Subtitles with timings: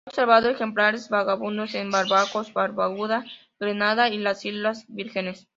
[0.03, 3.23] Se han observado ejemplares vagabundos en Barbados, Barbuda,
[3.59, 5.47] Grenada y las islas Vírgenes.